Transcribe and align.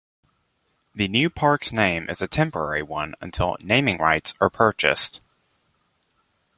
The 0.95 1.07
new 1.07 1.29
park's 1.29 1.71
name 1.71 2.09
is 2.09 2.23
a 2.23 2.27
temporary 2.27 2.81
one 2.81 3.13
until 3.21 3.55
naming 3.61 3.99
rights 3.99 4.33
are 4.41 4.49
purchased. 4.49 5.21